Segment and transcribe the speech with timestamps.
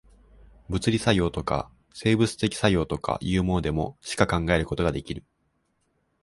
[0.67, 5.23] 物理作用とか、生物的作用とかいうものでも、しか考えることができる。